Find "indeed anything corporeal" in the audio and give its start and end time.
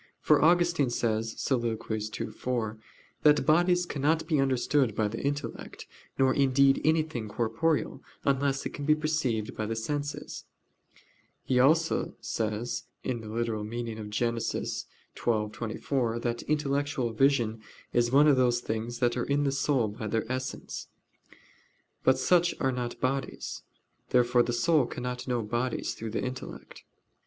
6.33-8.01